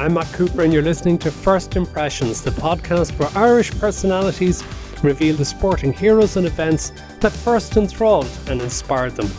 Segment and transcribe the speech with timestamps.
[0.00, 4.64] I'm Matt Cooper, and you're listening to First Impressions, the podcast where Irish personalities
[5.02, 9.30] reveal the sporting heroes and events that first enthralled and inspired them.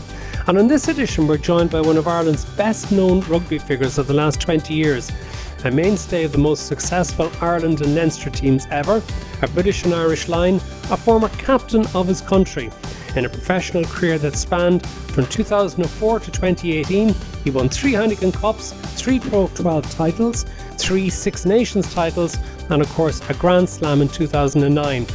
[0.46, 4.06] And on this edition, we're joined by one of Ireland's best known rugby figures of
[4.06, 5.10] the last 20 years,
[5.64, 9.02] a mainstay of the most successful Ireland and Leinster teams ever,
[9.42, 10.58] a British and Irish Lion,
[10.92, 12.70] a former captain of his country.
[13.14, 17.14] In a professional career that spanned from 2004 to 2018,
[17.44, 20.46] he won three Heineken Cups, three Pro 12 titles,
[20.78, 22.38] three Six Nations titles,
[22.70, 25.06] and of course a Grand Slam in 2009.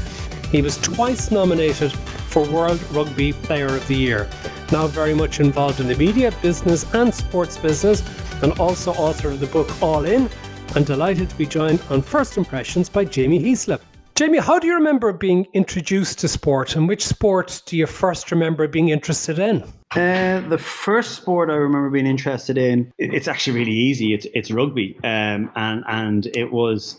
[0.52, 4.30] He was twice nominated for World Rugby Player of the Year.
[4.72, 8.04] Now very much involved in the media, business, and sports business,
[8.44, 10.30] and also author of the book All In.
[10.76, 13.82] I'm delighted to be joined on First Impressions by Jamie Heaslip.
[14.18, 18.32] Jamie, how do you remember being introduced to sport, and which sport do you first
[18.32, 19.62] remember being interested in?
[19.92, 24.16] Uh, the first sport I remember being interested in, it's actually really easy.
[24.16, 26.98] It's it's rugby, um, and and it was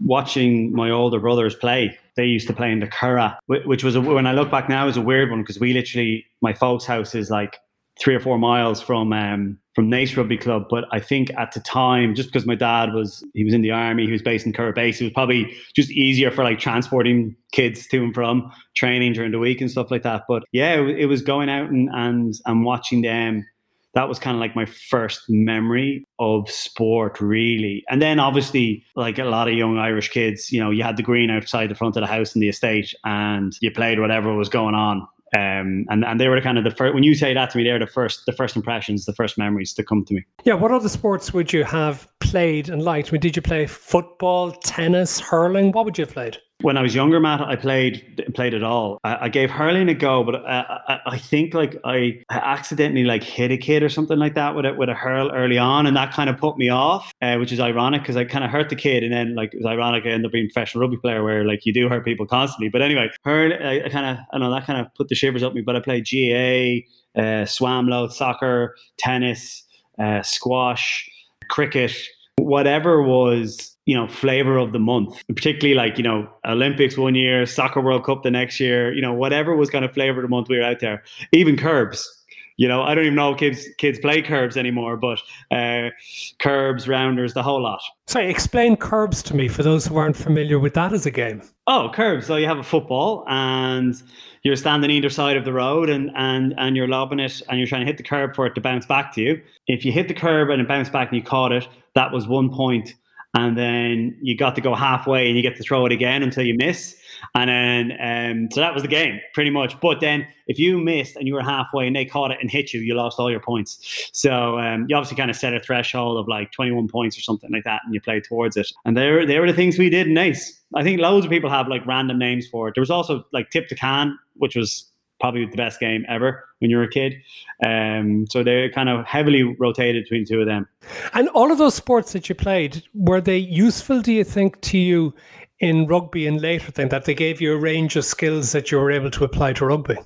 [0.00, 1.98] watching my older brothers play.
[2.16, 4.88] They used to play in the Curragh, which was a, when I look back now
[4.88, 7.58] is a weird one because we literally my folks' house is like
[8.00, 10.64] three or four miles from um, from Naas Rugby Club.
[10.70, 13.70] But I think at the time, just because my dad was he was in the
[13.70, 17.86] army, he was based in Base, it was probably just easier for like transporting kids
[17.88, 20.22] to and from training during the week and stuff like that.
[20.26, 23.46] But yeah, it, it was going out and and and watching them.
[23.92, 27.82] That was kind of like my first memory of sport, really.
[27.88, 31.02] And then, obviously, like a lot of young Irish kids, you know, you had the
[31.02, 34.50] green outside the front of the house in the estate, and you played whatever was
[34.50, 36.94] going on um, and and they were kind of the first.
[36.94, 39.74] When you say that to me, they're the first the first impressions, the first memories
[39.74, 40.24] to come to me.
[40.44, 40.54] Yeah.
[40.54, 43.08] What other sports would you have played and liked?
[43.08, 45.72] I mean, did you play football, tennis, hurling?
[45.72, 46.38] What would you have played?
[46.62, 48.98] When I was younger, Matt, I played played it all.
[49.04, 53.22] I, I gave hurling a go, but I, I, I, think like I accidentally like
[53.22, 55.94] hit a kid or something like that with a, with a hurl early on, and
[55.98, 58.70] that kind of put me off, uh, which is ironic because I kind of hurt
[58.70, 60.96] the kid, and then like it was ironic I ended up being a professional rugby
[60.96, 62.70] player where like you do hurt people constantly.
[62.70, 65.42] But anyway, hurl, I, I kind of I know that kind of put the shivers
[65.42, 65.60] up me.
[65.60, 66.86] But I played GA,
[67.16, 69.62] uh, swam load, soccer, tennis,
[69.98, 71.06] uh, squash,
[71.50, 71.94] cricket,
[72.38, 77.46] whatever was you know flavor of the month particularly like you know olympics one year
[77.46, 80.28] soccer world cup the next year you know whatever was kind of flavor of the
[80.28, 81.02] month we were out there.
[81.32, 82.12] Even curbs
[82.58, 85.20] you know i don't even know if kids kids play curbs anymore but
[85.50, 85.90] uh,
[86.38, 87.80] curbs rounders the whole lot.
[88.06, 91.42] Sorry explain curbs to me for those who aren't familiar with that as a game.
[91.66, 92.26] Oh curbs.
[92.26, 93.94] So you have a football and
[94.42, 97.66] you're standing either side of the road and and and you're lobbing it and you're
[97.66, 99.42] trying to hit the curb for it to bounce back to you.
[99.66, 102.28] If you hit the curb and it bounced back and you caught it that was
[102.28, 102.94] one point
[103.36, 106.42] and then you got to go halfway and you get to throw it again until
[106.44, 106.96] you miss.
[107.34, 109.78] And then, um, so that was the game pretty much.
[109.80, 112.72] But then if you missed and you were halfway and they caught it and hit
[112.72, 114.08] you, you lost all your points.
[114.12, 117.50] So um, you obviously kind of set a threshold of like 21 points or something
[117.52, 118.72] like that and you played towards it.
[118.86, 120.58] And they were, they were the things we did nice.
[120.74, 122.74] I think loads of people have like random names for it.
[122.74, 124.90] There was also like Tip the Can, which was
[125.26, 127.16] probably the best game ever when you were a kid.
[127.64, 130.68] Um, so they're kind of heavily rotated between the two of them.
[131.14, 134.78] And all of those sports that you played, were they useful, do you think, to
[134.78, 135.14] you
[135.58, 138.78] in rugby and later then, that they gave you a range of skills that you
[138.78, 139.96] were able to apply to rugby?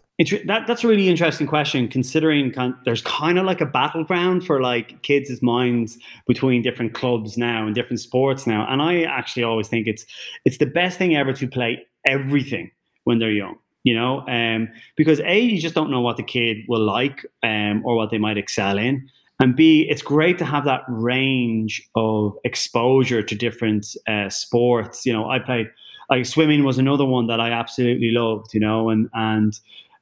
[0.47, 4.47] that, that's a really interesting question, considering kind of, there's kind of like a battleground
[4.47, 8.66] for like kids' minds between different clubs now and different sports now.
[8.70, 10.06] And I actually always think it's
[10.47, 12.70] it's the best thing ever to play everything
[13.04, 16.59] when they're young you know, um, because A, you just don't know what the kid
[16.69, 19.09] will like um, or what they might excel in.
[19.41, 25.07] And B, it's great to have that range of exposure to different uh, sports.
[25.07, 25.71] You know, I played,
[26.11, 29.59] like swimming was another one that I absolutely loved, you know, and, and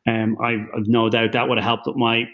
[0.09, 2.29] um, I, I've no doubt that would have helped with my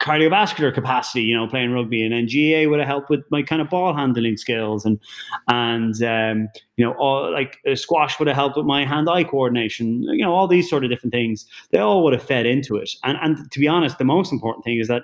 [0.00, 3.70] cardiovascular capacity, you know, playing rugby, and GAA would have helped with my kind of
[3.70, 5.00] ball handling skills, and
[5.48, 10.02] and um, you know, all like uh, squash would have helped with my hand-eye coordination.
[10.02, 11.46] You know, all these sort of different things.
[11.70, 12.90] They all would have fed into it.
[13.04, 15.02] And and to be honest, the most important thing is that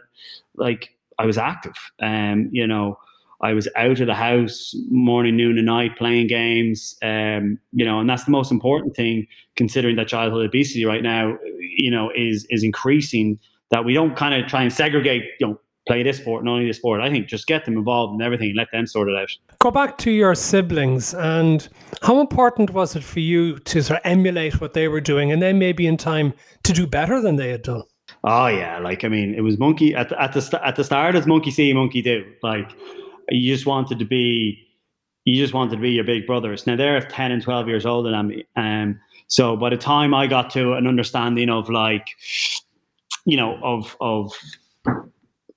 [0.57, 1.77] like I was active.
[2.00, 2.99] Um, you know.
[3.45, 6.97] I was out of the house morning, noon, and night playing games.
[7.03, 11.37] Um, you know, and that's the most important thing, considering that childhood obesity right now,
[11.59, 13.41] you know, is is increasing
[13.73, 16.67] that we don't kind of try and segregate, you know, play this sport and only
[16.67, 17.01] this sport.
[17.01, 19.31] I think just get them involved in everything and let them sort it out.
[19.59, 21.69] Go back to your siblings and
[22.03, 25.43] how important was it for you to sort of emulate what they were doing and
[25.43, 26.33] then maybe in time
[26.63, 27.83] to do better than they had done?
[28.25, 31.17] Oh yeah, like I mean, it was monkey at the, at the at the start.
[31.17, 32.25] It's monkey see, monkey do.
[32.43, 32.71] Like
[33.31, 34.65] you just wanted to be,
[35.25, 36.67] you just wanted to be your big brothers.
[36.67, 39.01] Now they're ten and twelve years older than me, um.
[39.29, 42.07] So by the time I got to an understanding of like
[43.25, 44.33] you know, of of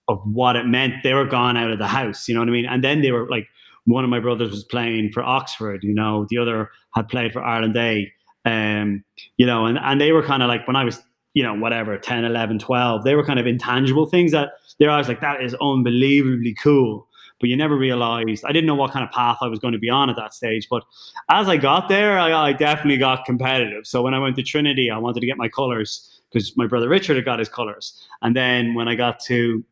[0.07, 1.03] of what it meant.
[1.03, 2.65] They were gone out of the house, you know what I mean?
[2.65, 3.47] And then they were like
[3.85, 7.43] one of my brothers was playing for Oxford, you know, the other had played for
[7.43, 8.11] Ireland A.
[8.45, 9.03] Um,
[9.37, 11.01] you know, and, and they were kind of like when I was,
[11.33, 15.07] you know, whatever, 10, 11, 12, they were kind of intangible things that they're always
[15.07, 17.07] like, that is unbelievably cool.
[17.39, 19.79] But you never realized, I didn't know what kind of path I was going to
[19.79, 20.67] be on at that stage.
[20.69, 20.83] But
[21.29, 23.85] as I got there, I, I definitely got competitive.
[23.85, 26.89] So when I went to Trinity, I wanted to get my colors because my brother
[26.89, 28.05] Richard had got his colors.
[28.21, 29.63] And then when I got to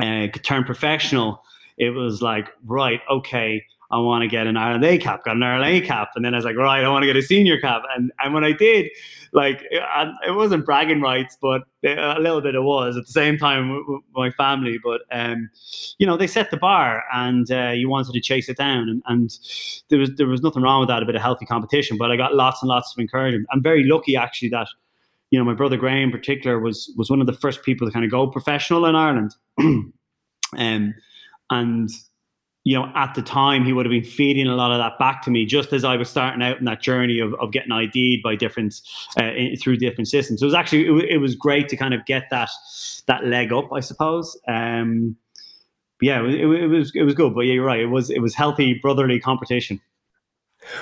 [0.00, 1.42] uh, turn professional,
[1.76, 5.42] it was like, right, okay, I want to get an Ireland A cap, got an
[5.42, 6.08] Ireland A cap.
[6.14, 7.82] And then I was like, right, I want to get a senior cap.
[7.94, 8.90] And, and when I did,
[9.34, 9.82] like, it,
[10.26, 14.02] it wasn't bragging rights, but a little bit it was at the same time with
[14.14, 14.78] my family.
[14.82, 15.50] But, um,
[15.98, 18.88] you know, they set the bar and uh, you wanted to chase it down.
[18.88, 19.38] And, and
[19.90, 21.98] there, was, there was nothing wrong with that, a bit of healthy competition.
[21.98, 23.46] But I got lots and lots of encouragement.
[23.52, 24.68] I'm very lucky, actually, that
[25.30, 27.92] you know, my brother Graham in particular was was one of the first people to
[27.92, 29.34] kind of go professional in Ireland.
[29.58, 30.94] um,
[31.50, 31.90] and
[32.64, 35.20] you know, at the time, he would have been feeding a lot of that back
[35.22, 38.22] to me just as I was starting out in that journey of, of getting ID'd
[38.22, 38.80] by different
[39.20, 40.40] uh, in, through different systems.
[40.40, 42.48] So it was actually it, it, was great to kind of get that
[43.06, 44.38] that leg up, I suppose.
[44.48, 45.16] Um,
[46.00, 47.80] yeah, it, it, was it was good, but yeah, you're right.
[47.80, 49.80] It was it was healthy brotherly competition.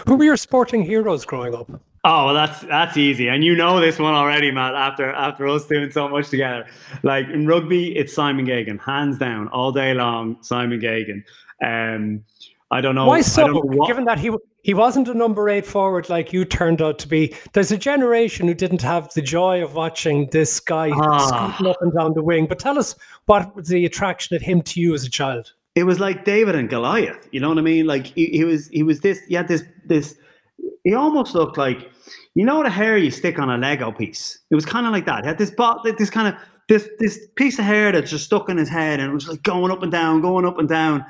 [0.06, 1.70] Who were your sporting heroes growing up?
[2.04, 4.74] Oh, well, that's that's easy, and you know this one already, Matt.
[4.74, 6.66] After after us doing so much together,
[7.04, 10.36] like in rugby, it's Simon Geoghegan, hands down, all day long.
[10.42, 11.22] Simon Geoghegan.
[11.64, 12.24] Um,
[12.72, 13.60] I don't know why so.
[13.60, 14.32] What, given that he
[14.64, 18.48] he wasn't a number eight forward like you turned out to be, there's a generation
[18.48, 21.52] who didn't have the joy of watching this guy ah.
[21.54, 22.46] scooting up and down the wing.
[22.46, 22.96] But tell us
[23.26, 25.52] what was the attraction of him to you as a child?
[25.74, 27.28] It was like David and Goliath.
[27.32, 27.86] You know what I mean?
[27.86, 29.20] Like he, he was he was this.
[29.28, 30.16] He had this this
[30.84, 31.90] he almost looked like
[32.34, 34.38] you know the hair you stick on a Lego piece.
[34.50, 35.24] It was kind of like that.
[35.24, 38.48] He had this bot, this kind of this this piece of hair that's just stuck
[38.48, 41.04] in his head, and it was like going up and down, going up and down,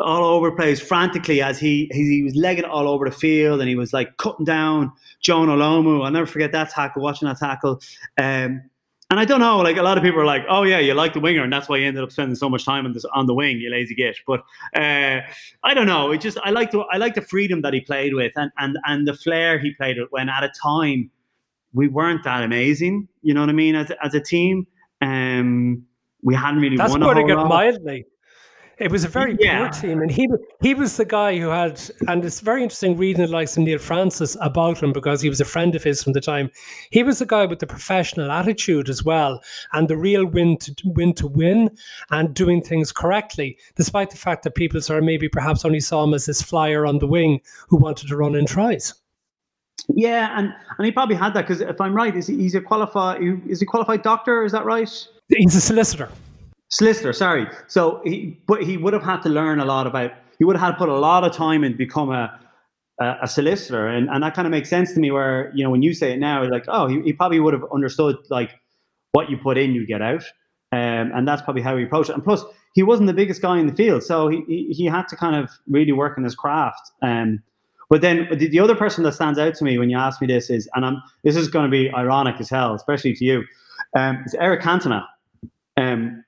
[0.00, 3.14] all over the place, frantically as he he, he was legging it all over the
[3.14, 6.04] field, and he was like cutting down Jonah Lomu.
[6.04, 7.80] I'll never forget that tackle, watching that tackle.
[8.18, 8.62] Um,
[9.12, 11.12] and I don't know, like a lot of people are like, "Oh yeah, you like
[11.12, 13.26] the winger, and that's why you ended up spending so much time on this on
[13.26, 14.40] the wing, you lazy git." But
[14.74, 15.20] uh,
[15.62, 16.12] I don't know.
[16.12, 18.78] It just I like the I like the freedom that he played with, and and
[18.86, 20.08] and the flair he played with.
[20.12, 21.10] When at a time
[21.74, 24.66] we weren't that amazing, you know what I mean, as as a team.
[25.02, 25.84] Um,
[26.22, 27.36] we hadn't really that's won a whole lot.
[27.36, 27.48] lot.
[27.48, 28.06] mildly.
[28.78, 29.58] It was a very yeah.
[29.58, 30.28] poor team, and he
[30.60, 33.78] he was the guy who had, and it's very interesting reading the likes of Neil
[33.78, 36.50] Francis about him because he was a friend of his from the time.
[36.90, 39.42] He was the guy with the professional attitude as well,
[39.72, 41.70] and the real win to win to win,
[42.10, 46.04] and doing things correctly, despite the fact that people sort of maybe perhaps only saw
[46.04, 48.94] him as this flyer on the wing who wanted to run in tries.
[49.88, 52.60] Yeah, and and he probably had that because if I'm right, is he, he's a
[52.60, 54.44] qualified is he qualified doctor?
[54.44, 54.90] Is that right?
[55.28, 56.08] He's a solicitor.
[56.72, 57.46] Solicitor, sorry.
[57.66, 60.12] So he, but he would have had to learn a lot about.
[60.38, 62.40] He would have had to put a lot of time in become a
[62.98, 65.10] a, a solicitor, and and that kind of makes sense to me.
[65.10, 67.64] Where you know when you say it now, like oh, he, he probably would have
[67.74, 68.52] understood like
[69.12, 70.24] what you put in, you get out,
[70.72, 72.14] um, and that's probably how he approached it.
[72.14, 72.42] And plus,
[72.72, 75.36] he wasn't the biggest guy in the field, so he he, he had to kind
[75.36, 76.90] of really work in his craft.
[77.02, 77.42] Um,
[77.90, 80.26] but then the, the other person that stands out to me when you ask me
[80.26, 83.44] this is, and I'm this is going to be ironic as hell, especially to you,
[83.94, 85.04] um, it's Eric Cantona.
[85.76, 86.24] Um,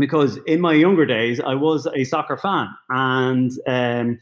[0.00, 4.18] because in my younger days I was a soccer fan, and um,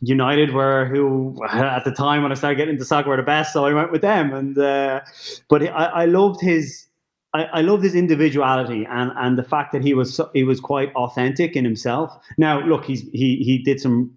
[0.00, 3.52] United were who at the time when I started getting into soccer were the best,
[3.52, 4.32] so I went with them.
[4.32, 5.00] And uh,
[5.48, 6.86] but I, I, loved his.
[7.32, 11.56] I, loved his individuality and, and the fact that he was he was quite authentic
[11.56, 12.16] in himself.
[12.38, 14.16] Now, look, he's he he did some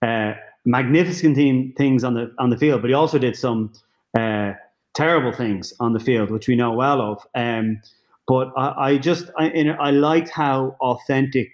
[0.00, 0.32] uh,
[0.64, 1.36] magnificent
[1.76, 3.72] things on the on the field, but he also did some
[4.18, 4.52] uh,
[4.94, 7.26] terrible things on the field, which we know well of.
[7.34, 7.80] Um,
[8.26, 11.50] but I, I just I, I liked how authentic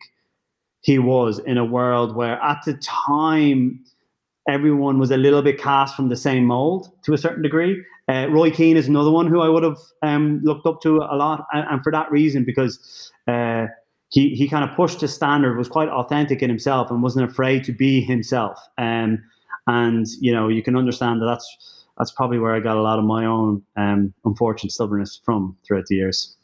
[0.82, 3.84] he was in a world where at the time
[4.48, 7.84] everyone was a little bit cast from the same mold to a certain degree.
[8.08, 11.14] Uh, Roy Keane is another one who I would have um, looked up to a
[11.14, 13.66] lot, and, and for that reason, because uh,
[14.08, 17.62] he he kind of pushed his standard, was quite authentic in himself, and wasn't afraid
[17.64, 18.58] to be himself.
[18.78, 19.22] Um,
[19.66, 22.98] and you know, you can understand that that's that's probably where I got a lot
[22.98, 26.36] of my own um, unfortunate stubbornness from throughout the years.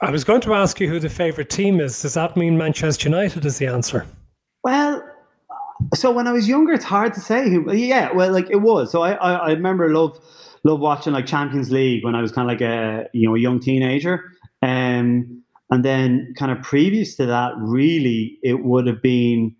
[0.00, 2.02] I was going to ask you who the favourite team is.
[2.02, 4.06] Does that mean Manchester United is the answer?
[4.64, 5.02] Well,
[5.94, 7.72] so when I was younger, it's hard to say who.
[7.72, 8.90] Yeah, well, like it was.
[8.90, 10.18] So I, I, I remember love
[10.64, 13.38] love watching like Champions League when I was kind of like a you know a
[13.38, 14.24] young teenager.
[14.62, 19.54] Um, and then kind of previous to that, really, it would have been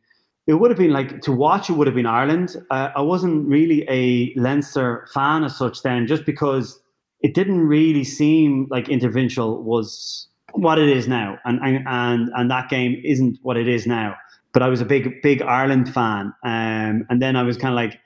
[0.47, 1.69] it would have been like to watch.
[1.69, 2.57] It would have been Ireland.
[2.71, 6.81] Uh, I wasn't really a Leinster fan as such then, just because
[7.21, 12.69] it didn't really seem like Interprovincial was what it is now, and and and, that
[12.69, 14.17] game isn't what it is now.
[14.53, 17.77] but I was a big big Ireland fan, um, and then I was kind of
[17.77, 18.01] like,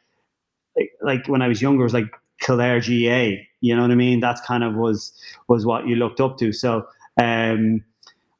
[0.76, 3.48] like, like when I was younger, it was like Kildare GA.
[3.60, 4.20] You know what I mean?
[4.20, 5.12] That's kind of was
[5.48, 6.52] was what you looked up to.
[6.52, 6.86] So,
[7.20, 7.84] um,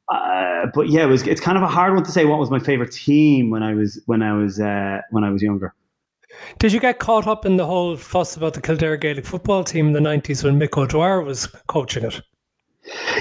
[0.09, 1.25] uh, but yeah, it was.
[1.25, 3.73] It's kind of a hard one to say what was my favorite team when I
[3.73, 5.73] was when I was uh, when I was younger.
[6.59, 9.87] Did you get caught up in the whole fuss about the Kildare Gaelic football team
[9.87, 12.21] in the nineties when Mick O'Dwyer was coaching it?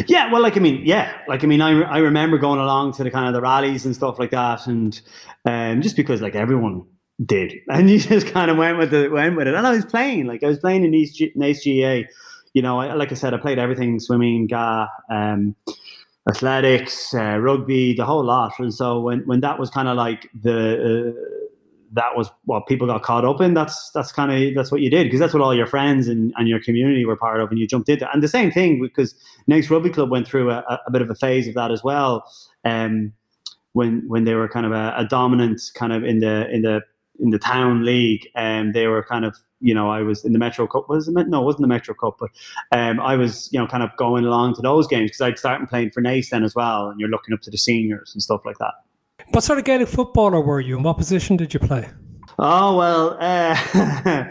[0.08, 3.04] Yeah, well, like I mean, yeah, like I mean, I, I remember going along to
[3.04, 5.00] the kind of the rallies and stuff like that, and
[5.44, 6.84] um, just because like everyone
[7.24, 9.54] did, and you just kind of went with it, went with it.
[9.54, 12.08] And I was playing, like I was playing in East, in East GAA.
[12.54, 15.54] You know, I, like I said, I played everything: swimming, GA, um,
[16.28, 18.52] athletics, uh, rugby, the whole lot.
[18.58, 21.41] And so when when that was kind of like the uh,
[21.92, 23.54] that was what people got caught up in.
[23.54, 26.32] That's that's kind of that's what you did because that's what all your friends and,
[26.36, 28.10] and your community were part of, and you jumped into.
[28.12, 29.14] And the same thing because
[29.50, 32.24] Naas Rugby Club went through a, a bit of a phase of that as well.
[32.64, 33.12] Um,
[33.72, 36.82] when when they were kind of a, a dominant kind of in the in the
[37.20, 40.32] in the town league, and um, they were kind of you know I was in
[40.32, 40.88] the Metro Cup.
[40.88, 41.12] Was it?
[41.12, 42.30] No, it wasn't the Metro Cup, but
[42.76, 45.68] um, I was you know kind of going along to those games because I'd started
[45.68, 48.42] playing for Naas then as well, and you're looking up to the seniors and stuff
[48.44, 48.74] like that.
[49.32, 51.88] What sort of Gaelic footballer were you, and what position did you play?
[52.38, 53.56] Oh well, uh,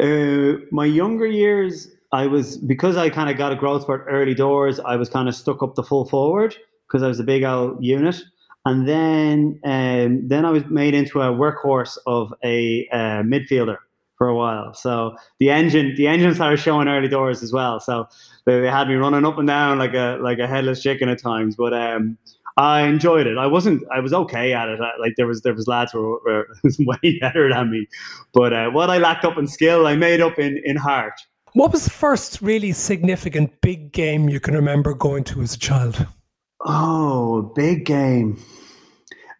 [0.00, 4.32] uh, my younger years, I was because I kind of got a growth spurt early
[4.32, 4.80] doors.
[4.80, 7.84] I was kind of stuck up the full forward because I was a big old
[7.84, 8.22] unit,
[8.64, 13.76] and then um, then I was made into a workhorse of a uh, midfielder
[14.16, 14.74] for a while.
[14.74, 17.80] So the engine, the engine started showing early doors as well.
[17.80, 18.08] So
[18.46, 21.20] they, they had me running up and down like a like a headless chicken at
[21.20, 21.54] times.
[21.54, 22.18] But um,
[22.58, 23.38] I enjoyed it.
[23.38, 23.84] I wasn't.
[23.94, 24.80] I was okay at it.
[25.00, 26.48] like there was there was lads who were, were
[26.80, 27.86] way better than me,
[28.34, 31.14] but uh, what I lacked up in skill, I made up in in heart.
[31.52, 35.58] What was the first really significant big game you can remember going to as a
[35.58, 36.04] child?
[36.66, 38.42] Oh, big game!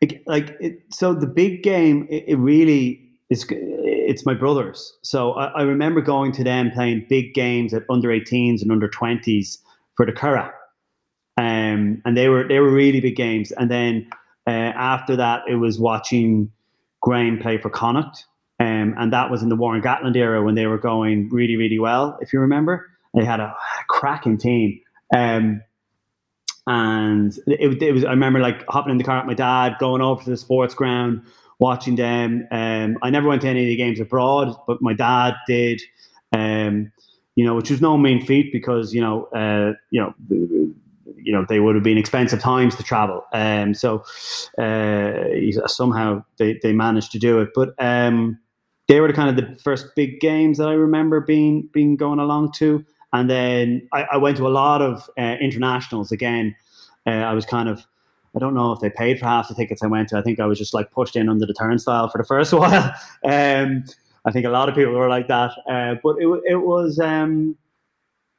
[0.01, 2.07] Like, like it, so, the big game.
[2.09, 3.45] It, it, really is.
[3.51, 4.97] It's my brothers.
[5.03, 8.89] So I, I remember going to them playing big games at under 18s and under
[8.89, 9.59] 20s
[9.97, 10.53] for the Curragh
[11.39, 13.53] um, and they were they were really big games.
[13.53, 14.11] And then
[14.47, 16.51] uh, after that, it was watching
[17.01, 18.27] Graham play for Connacht,
[18.59, 21.79] um, and that was in the Warren Gatland era when they were going really really
[21.79, 22.19] well.
[22.21, 23.55] If you remember, they had a
[23.89, 24.81] cracking team.
[25.15, 25.63] Um,
[26.67, 30.03] and it, it, was I remember like hopping in the car with my dad, going
[30.03, 31.23] over to the sports ground,
[31.61, 32.47] watching them.
[32.51, 35.81] Um, I never went to any of the games abroad, but my dad did.
[36.33, 36.93] Um,
[37.37, 40.13] you know, which was no mean feat because you know, uh, you know,
[41.23, 43.25] you know they would have been expensive times to travel.
[43.33, 44.05] Um, so
[44.59, 45.25] uh,
[45.67, 47.51] somehow they, they managed to do it.
[47.55, 48.39] But um,
[48.87, 52.53] they were kind of the first big games that I remember being being going along
[52.53, 52.85] to.
[53.13, 56.55] And then I, I went to a lot of uh, internationals again.
[57.07, 57.87] Uh, I was kind of
[58.37, 60.19] I don't know if they paid for half the tickets I went to.
[60.19, 62.95] I think I was just like pushed in under the turnstile for the first while.
[63.25, 63.85] um,
[64.25, 65.53] I think a lot of people were like that.
[65.69, 67.57] Uh, but it, it was um,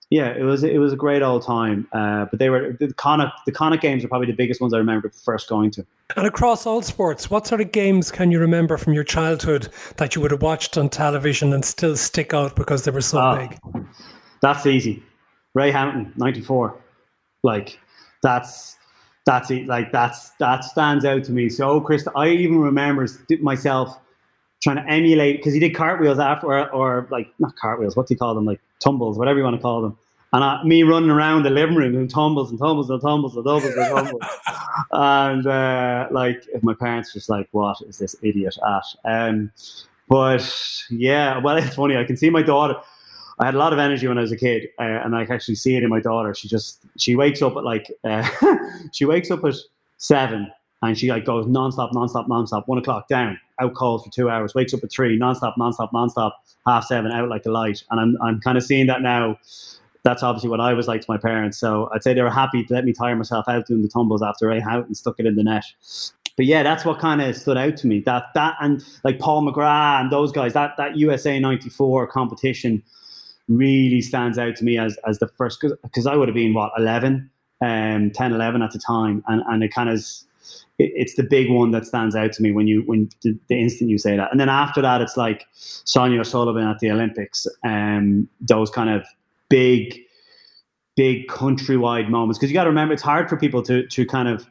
[0.09, 1.87] yeah, it was it was a great old time.
[1.91, 4.77] Uh, but they were the Connacht the Connacht games are probably the biggest ones I
[4.77, 5.85] remember first going to.
[6.15, 10.15] And across all sports, what sort of games can you remember from your childhood that
[10.15, 13.47] you would have watched on television and still stick out because they were so ah,
[13.47, 13.85] big?
[14.41, 15.03] That's easy.
[15.53, 16.75] Ray Houghton, ninety four.
[17.43, 17.79] Like
[18.23, 18.77] that's
[19.27, 19.67] that's it.
[19.67, 21.49] Like that's that stands out to me.
[21.49, 23.07] So Chris, I even remember
[23.41, 23.99] myself
[24.61, 27.95] trying to emulate because he did cartwheels after, or, or, like not cartwheels.
[27.95, 28.45] What do you call them?
[28.45, 29.97] Like tumbles, whatever you want to call them.
[30.31, 33.45] And I, me running around the living room and tumbles and tumbles and tumbles and
[33.45, 34.21] tumbles and tumbles.
[34.91, 38.83] and uh, like, my parents just like, what is this idiot at?
[39.05, 39.51] Um,
[40.07, 41.97] but yeah, well, it's funny.
[41.97, 42.75] I can see my daughter.
[43.39, 45.33] I had a lot of energy when I was a kid, uh, and I can
[45.33, 46.33] actually see it in my daughter.
[46.35, 48.27] She just she wakes up at like uh,
[48.91, 49.55] she wakes up at
[49.97, 50.51] seven
[50.81, 52.67] and she like goes nonstop, nonstop, nonstop.
[52.67, 56.31] One o'clock down, out cold for two hours, wakes up at three, nonstop, nonstop, nonstop,
[56.65, 57.83] half seven, out like a light.
[57.91, 59.37] And I'm I'm kind of seeing that now.
[60.03, 61.57] That's obviously what I was like to my parents.
[61.57, 64.23] So I'd say they were happy to let me tire myself out doing the tumbles
[64.23, 65.65] after I out and stuck it in the net.
[66.37, 67.99] But yeah, that's what kind of stood out to me.
[67.99, 70.53] That that and like Paul McGrath and those guys.
[70.53, 72.81] That that USA '94 competition
[73.49, 76.71] really stands out to me as as the first because I would have been what
[76.77, 77.29] 11,
[77.61, 80.01] um, 10, 11 at the time, and and it kind of
[80.79, 83.89] it's the big one that stands out to me when you when the, the, instant
[83.89, 84.31] you say that.
[84.31, 89.05] And then after that, it's like Sonia O'Sullivan at the Olympics, um, those kind of
[89.49, 89.99] big,
[90.95, 92.39] big countrywide moments.
[92.39, 94.47] Because you got to remember, it's hard for people to to kind of,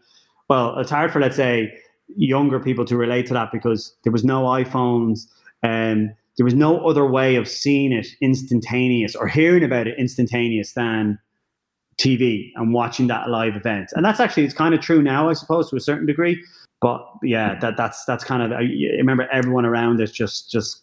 [0.48, 1.72] well, it's hard for let's say
[2.16, 5.26] younger people to relate to that because there was no iPhones
[5.62, 10.72] and there was no other way of seeing it instantaneous or hearing about it instantaneous
[10.72, 11.18] than
[11.98, 13.90] TV and watching that live event.
[13.94, 16.42] And that's actually, it's kind of true now, I suppose, to a certain degree.
[16.80, 17.60] but yeah, hmm.
[17.60, 18.52] that that's that's kind of.
[18.52, 18.62] I
[18.96, 20.82] remember everyone around is just just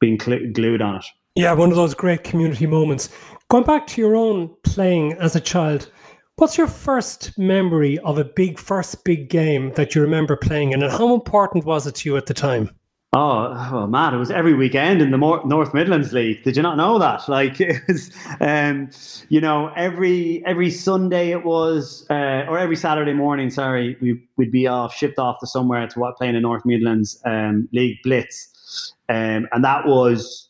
[0.00, 1.04] being glued on it.
[1.36, 3.08] Yeah, one of those great community moments.
[3.48, 5.90] Going back to your own playing as a child,
[6.36, 10.82] what's your first memory of a big first big game that you remember playing in,
[10.82, 12.70] and how important was it to you at the time?
[13.12, 16.44] Oh, oh man, it was every weekend in the North Midlands League.
[16.44, 17.22] Did you not know that?
[17.28, 18.88] Like it was, um,
[19.28, 23.50] you know, every every Sunday it was, uh, or every Saturday morning.
[23.50, 26.64] Sorry, we would be off, shipped off to somewhere to what playing in the North
[26.64, 30.48] Midlands um, League Blitz, um, and that was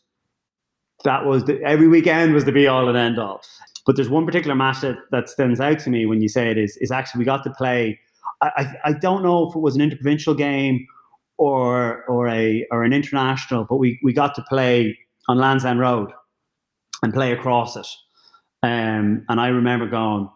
[1.03, 3.41] that was the, every weekend was the be all and end all.
[3.87, 6.59] But there's one particular match that, that stands out to me when you say it
[6.59, 7.99] is is actually we got to play.
[8.41, 10.85] I, I, I don't know if it was an interprovincial game
[11.41, 14.95] or or a or an international, but we, we got to play
[15.27, 16.11] on Lansdowne Road
[17.01, 17.87] and play across it.
[18.61, 20.29] Um, and I remember going,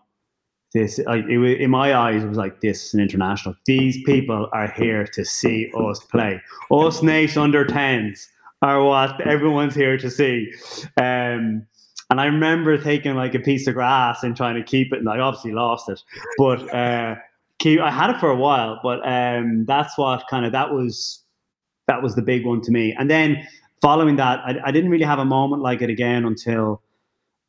[0.74, 3.54] this I, it, in my eyes it was like this is an international.
[3.68, 6.42] These people are here to see us play.
[6.72, 8.28] Us Naas under tens
[8.64, 10.52] are what everyone's here to see.
[10.98, 11.68] Um,
[12.10, 15.10] and I remember taking like a piece of grass and trying to keep it, and
[15.10, 16.02] I obviously lost it.
[16.40, 17.16] But uh,
[17.64, 21.24] I had it for a while, but um, that's what kind of that was
[21.88, 22.96] that was the big one to me.
[22.98, 23.48] And then
[23.82, 26.82] following that, I, I didn't really have a moment like it again until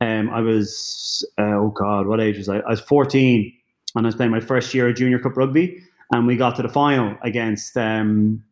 [0.00, 2.58] um, I was uh, oh god, what age was I?
[2.58, 3.52] I was fourteen,
[3.94, 5.82] and I was playing my first year of junior cup rugby,
[6.12, 8.42] and we got to the final against um,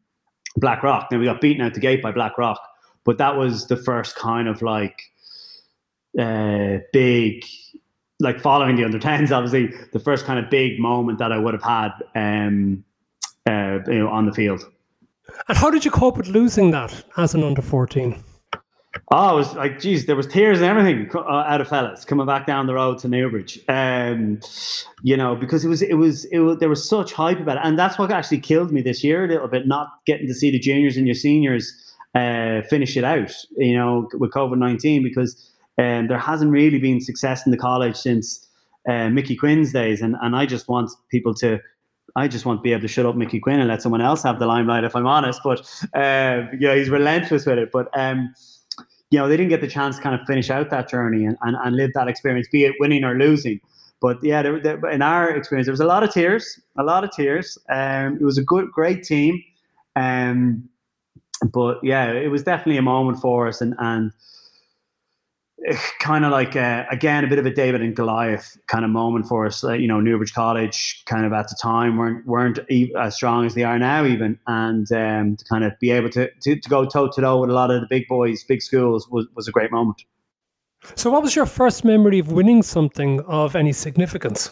[0.56, 1.10] Blackrock.
[1.10, 2.60] Then we got beaten out the gate by Blackrock,
[3.04, 5.02] but that was the first kind of like
[6.18, 7.44] uh, big
[8.20, 11.54] like following the under 10s, obviously the first kind of big moment that I would
[11.54, 12.84] have had um,
[13.46, 14.64] uh, you know, on the field.
[15.48, 18.22] And how did you cope with losing that as an under 14?
[19.10, 22.26] Oh, it was like, geez, there was tears and everything uh, out of fellas coming
[22.26, 23.58] back down the road to Newbridge.
[23.68, 24.40] Um,
[25.02, 27.62] you know, because it was, it was, it was, there was such hype about it.
[27.64, 30.50] And that's what actually killed me this year a little bit, not getting to see
[30.50, 31.72] the juniors and your seniors
[32.14, 37.00] uh, finish it out, you know, with COVID 19, because um, there hasn't really been
[37.00, 38.48] success in the college since
[38.88, 41.60] uh, Mickey Quinn's days, and, and I just want people to.
[42.16, 44.22] I just want to be able to shut up Mickey Quinn and let someone else
[44.22, 45.40] have the limelight, if I'm honest.
[45.42, 45.60] But
[45.94, 47.70] uh, yeah, he's relentless with it.
[47.72, 48.32] But um,
[49.10, 51.36] you know, they didn't get the chance to kind of finish out that journey and,
[51.42, 53.60] and, and live that experience, be it winning or losing.
[54.00, 57.04] But yeah, there, there, in our experience, there was a lot of tears, a lot
[57.04, 57.58] of tears.
[57.68, 59.42] Um, it was a good, great team.
[59.96, 60.68] Um,
[61.52, 64.12] but yeah, it was definitely a moment for us, and and
[65.98, 69.26] kind of like a, again a bit of a David and Goliath kind of moment
[69.26, 69.64] for us.
[69.64, 72.58] Uh, you know, Newbridge College kind of at the time weren't weren't
[72.98, 76.30] as strong as they are now, even, and um, to kind of be able to,
[76.42, 79.08] to, to go toe to toe with a lot of the big boys, big schools
[79.10, 80.04] was was a great moment.
[80.96, 84.50] So, what was your first memory of winning something of any significance?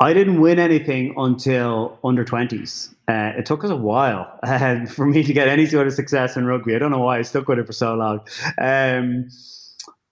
[0.00, 2.94] I didn't win anything until under 20s.
[3.06, 6.36] Uh, it took us a while uh, for me to get any sort of success
[6.36, 6.74] in rugby.
[6.74, 8.20] I don't know why I stuck with it for so long.
[8.58, 9.28] Um,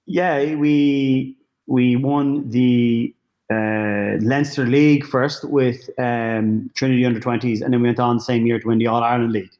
[0.07, 1.37] yeah, we
[1.67, 3.15] we won the
[3.51, 8.23] uh, Leinster League first with um, Trinity under twenties, and then we went on the
[8.23, 9.53] same year to win the All Ireland League,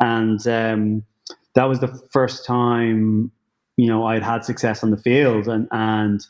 [0.00, 1.04] and um,
[1.54, 3.30] that was the first time
[3.76, 6.24] you know I'd had success on the field, and and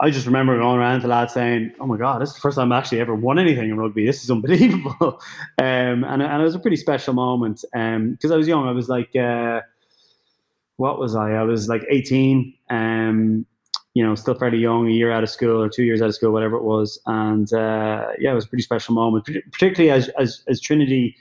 [0.00, 2.56] I just remember going around to lads saying, "Oh my God, this is the first
[2.56, 4.06] time I've actually ever won anything in rugby.
[4.06, 5.20] This is unbelievable,"
[5.58, 8.66] um, and and it was a pretty special moment because um, I was young.
[8.66, 9.14] I was like.
[9.14, 9.60] Uh,
[10.78, 11.32] what was I?
[11.32, 13.44] I was like 18, um,
[13.94, 16.14] you know, still fairly young, a year out of school or two years out of
[16.14, 17.00] school, whatever it was.
[17.06, 21.16] And uh, yeah, it was a pretty special moment, particularly as, as, as Trinity,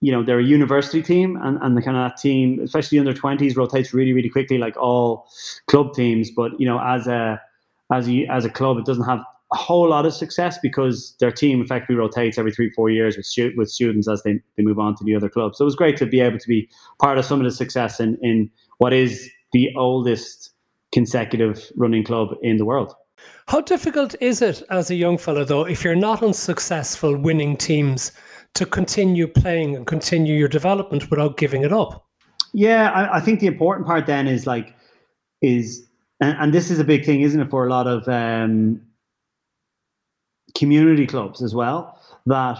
[0.00, 3.12] you know, they're a university team and, and the kind of that team, especially under
[3.12, 5.28] 20s, rotates really, really quickly, like all
[5.66, 6.30] club teams.
[6.30, 7.40] But, you know, as a,
[7.92, 9.20] as a, as a club, it doesn't have
[9.52, 13.26] a whole lot of success because their team effectively rotates every three, four years with,
[13.26, 15.58] stu- with students as they, they move on to the other clubs.
[15.58, 18.00] So it was great to be able to be part of some of the success
[18.00, 20.50] in, in what is the oldest
[20.92, 22.94] consecutive running club in the world.
[23.48, 28.12] How difficult is it as a young fellow, though, if you're not unsuccessful winning teams,
[28.54, 32.06] to continue playing and continue your development without giving it up?
[32.54, 34.74] Yeah, I, I think the important part then is like,
[35.42, 35.86] is,
[36.20, 38.80] and, and, this is a big thing, isn't it, for a lot of um,
[40.56, 42.58] community clubs as well, that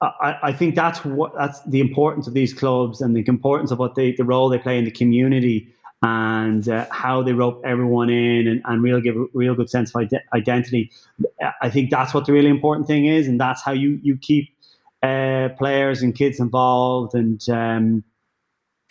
[0.00, 3.80] I, I, think that's what that's the importance of these clubs and the importance of
[3.80, 8.08] what they the role they play in the community and uh, how they rope everyone
[8.08, 10.92] in and, and real give a real good sense of ide- identity.
[11.60, 14.54] I think that's what the really important thing is, and that's how you you keep
[15.02, 18.04] uh, players and kids involved, and um,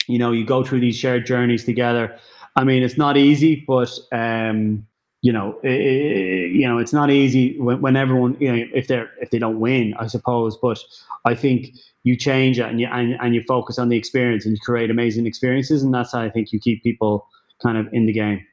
[0.06, 2.18] you know you go through these shared journeys together.
[2.56, 4.86] I mean, it's not easy, but um,
[5.22, 8.86] you know, it, it, you know, it's not easy when, when everyone, you know, if
[8.86, 10.56] they're if they don't win, I suppose.
[10.56, 10.78] But
[11.24, 14.54] I think you change it and you and, and you focus on the experience and
[14.54, 17.26] you create amazing experiences, and that's how I think you keep people
[17.62, 18.46] kind of in the game.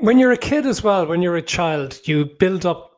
[0.00, 2.90] When you're a kid as well, when you're a child, you build up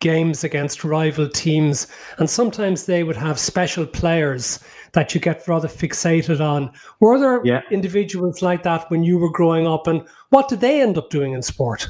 [0.00, 1.86] games against rival teams,
[2.18, 4.60] and sometimes they would have special players
[4.92, 6.70] that you get rather fixated on.
[7.00, 7.62] Were there yeah.
[7.70, 11.32] individuals like that when you were growing up, and what did they end up doing
[11.32, 11.86] in sport?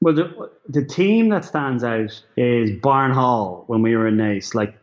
[0.00, 4.54] Well, the, the team that stands out is Barnhall when we were in Naas.
[4.54, 4.78] Like,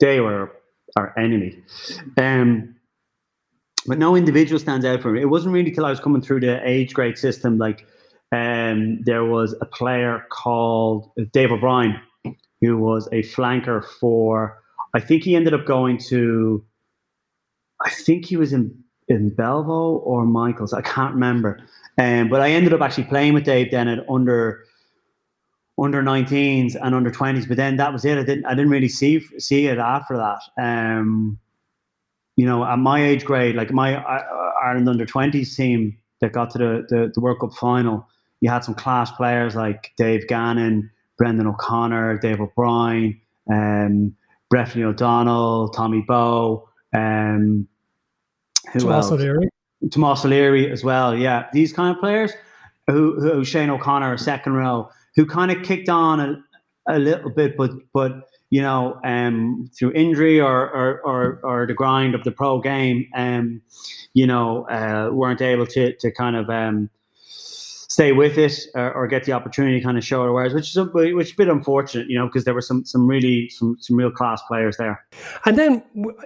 [0.00, 0.52] they were
[0.96, 1.58] our enemy.
[2.16, 2.76] Um,
[3.86, 5.20] but no individual stands out for me.
[5.20, 7.58] It wasn't really till I was coming through the age grade system.
[7.58, 7.86] Like,
[8.30, 12.00] um, there was a player called Dave O'Brien,
[12.60, 14.58] who was a flanker for.
[14.94, 16.64] I think he ended up going to.
[17.84, 18.81] I think he was in
[19.12, 20.72] in Belvo or Michaels.
[20.72, 21.60] I can't remember.
[21.98, 24.64] Um, but I ended up actually playing with Dave at under
[25.78, 27.48] under 19s and under 20s.
[27.48, 28.18] But then that was it.
[28.18, 30.40] I didn't I didn't really see see it after that.
[30.60, 31.38] Um,
[32.36, 36.50] you know, at my age grade, like my uh, Ireland under 20s team that got
[36.50, 38.08] to the, the, the World Cup final,
[38.40, 43.20] you had some class players like Dave Gannon, Brendan O'Connor, Dave O'Brien,
[43.50, 44.16] um,
[44.54, 47.68] O'Donnell, Tommy Bowe, um,
[48.72, 49.12] who Tomas else?
[49.12, 49.48] O'Leary.
[49.90, 51.16] Tomas O'Leary as well.
[51.16, 52.32] Yeah, these kind of players
[52.86, 56.44] who, who Shane O'Connor, second row, who kind of kicked on a,
[56.88, 61.74] a little bit, but but you know, um, through injury or, or, or or the
[61.74, 63.62] grind of the pro game, um,
[64.12, 66.90] you know, uh, weren't able to to kind of um,
[67.92, 70.70] stay with it or, or, get the opportunity to kind of show their wares, which
[70.70, 73.50] is a, which is a bit unfortunate, you know, because there were some some really
[73.50, 75.04] some some real class players there.
[75.44, 75.82] And then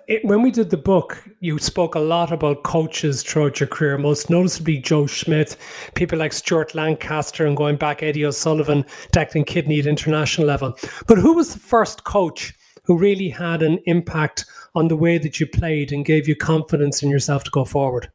[0.07, 3.99] it, when we did the book, you spoke a lot about coaches throughout your career,
[3.99, 5.57] most noticeably Joe Schmidt,
[5.95, 10.79] people like Stuart Lancaster, and going back Eddie O'Sullivan, Declan Kidney at international level.
[11.09, 12.55] But who was the first coach?
[12.85, 14.45] Who really had an impact
[14.77, 18.09] on the way that you played and gave you confidence in yourself to go forward?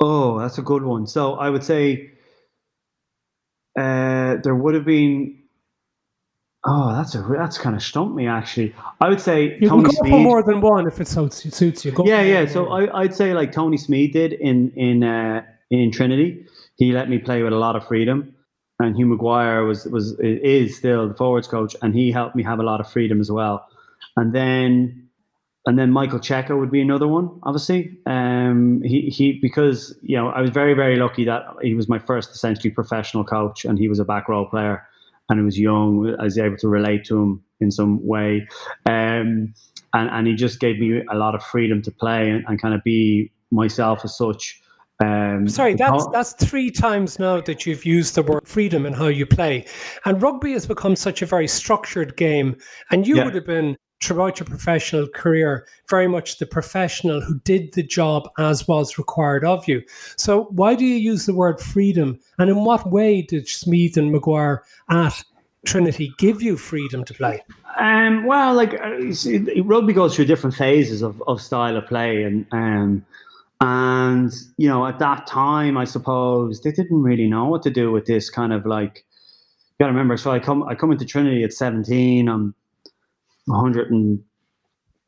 [0.00, 1.06] Oh, that's a good one.
[1.06, 2.10] So I would say
[3.78, 5.40] uh, there would have been.
[6.66, 8.74] Oh, that's a that's kind of stumped me actually.
[9.00, 11.54] I would say you Tony can go Smeeth, for more than one if it suits,
[11.54, 11.92] suits you.
[11.92, 12.46] Go yeah, yeah.
[12.46, 16.46] So I, I'd say like Tony Smeeth did in in uh, in Trinity.
[16.76, 18.34] He let me play with a lot of freedom,
[18.80, 22.60] and Hugh McGuire was was is still the forwards coach, and he helped me have
[22.60, 23.68] a lot of freedom as well.
[24.16, 25.03] And then
[25.66, 27.96] and then Michael Cheika would be another one, obviously.
[28.06, 31.98] Um, he he because you know I was very very lucky that he was my
[31.98, 34.86] first essentially professional coach, and he was a back row player,
[35.28, 36.14] and he was young.
[36.18, 38.46] I was able to relate to him in some way,
[38.86, 39.54] um,
[39.94, 42.74] and and he just gave me a lot of freedom to play and, and kind
[42.74, 44.60] of be myself as such.
[45.02, 49.06] Um, Sorry, that's that's three times now that you've used the word freedom in how
[49.06, 49.64] you play,
[50.04, 52.56] and rugby has become such a very structured game.
[52.90, 53.24] And you yeah.
[53.24, 58.28] would have been throughout your professional career very much the professional who did the job
[58.38, 59.82] as was required of you.
[60.16, 62.18] So, why do you use the word freedom?
[62.38, 65.22] And in what way did Smeeth and McGuire at
[65.64, 67.42] Trinity give you freedom to play?
[67.78, 72.22] Um, well, like uh, see, rugby goes through different phases of, of style of play,
[72.22, 73.04] and um,
[73.60, 77.90] and you know at that time, I suppose they didn't really know what to do
[77.90, 79.04] with this kind of like.
[79.78, 80.16] You got to remember.
[80.16, 82.28] So I come I come into Trinity at seventeen.
[82.28, 82.54] I'm
[83.46, 84.22] 100 and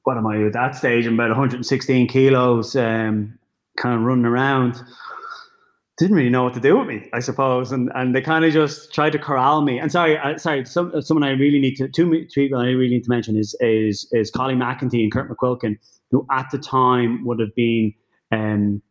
[0.04, 1.04] what am I at that stage?
[1.04, 3.36] I'm about 116 kilos, um,
[3.76, 4.80] kind of running around.
[5.98, 8.52] Didn't really know what to do with me, I suppose, and and they kind of
[8.52, 9.78] just tried to corral me.
[9.78, 13.04] And sorry, uh, sorry, some, someone I really need to two people I really need
[13.04, 15.76] to mention is is is Colin McEntee and Kurt McQuilkin,
[16.10, 17.94] who at the time would have been
[18.30, 18.82] um,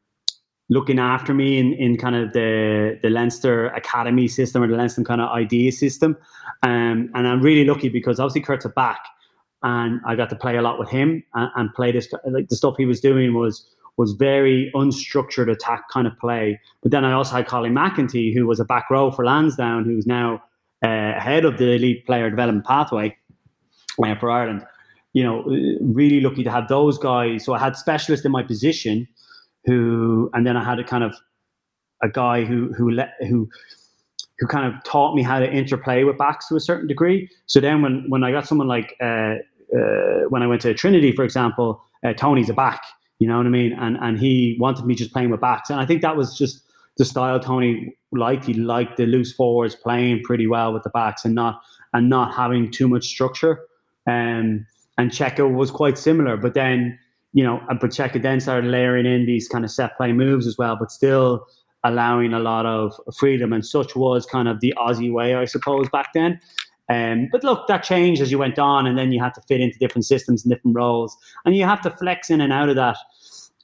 [0.70, 5.04] looking after me in, in kind of the the Leinster Academy system or the Leinster
[5.04, 6.18] kind of idea system.
[6.64, 9.00] Um, and I'm really lucky because obviously Kurt's a back,
[9.66, 12.56] and I got to play a lot with him and, and play this like the
[12.56, 16.60] stuff he was doing was was very unstructured attack kind of play.
[16.84, 20.06] But then I also had Colin McEntee, who was a back row for Lansdowne, who's
[20.06, 20.44] now
[20.84, 23.18] uh, head of the elite player development pathway
[24.04, 24.66] uh, for Ireland.
[25.14, 25.44] You know,
[25.82, 27.44] really lucky to have those guys.
[27.44, 29.08] So I had specialists in my position,
[29.64, 31.16] who, and then I had a kind of
[32.04, 33.50] a guy who who let who
[34.40, 37.30] who kind of taught me how to interplay with backs to a certain degree.
[37.46, 39.36] So then when when I got someone like uh,
[39.74, 42.82] uh, when I went to Trinity, for example, uh, Tony's a back.
[43.20, 43.74] You know what I mean?
[43.74, 46.64] And and he wanted me just playing with backs, and I think that was just
[46.98, 48.46] the style Tony liked.
[48.46, 51.62] He liked the loose forwards playing pretty well with the backs and not
[51.94, 53.62] and not having too much structure.
[54.08, 54.66] Um,
[54.98, 57.00] and Cheika was quite similar, but then
[57.34, 60.58] you know, but Cheika then started layering in these kind of set play moves as
[60.58, 60.78] well.
[60.78, 61.46] But still,
[61.84, 65.88] allowing a lot of freedom, and such was kind of the Aussie way, I suppose,
[65.90, 66.40] back then.
[66.88, 69.62] Um, but look, that changed as you went on, and then you had to fit
[69.62, 72.76] into different systems and different roles, and you have to flex in and out of
[72.76, 72.98] that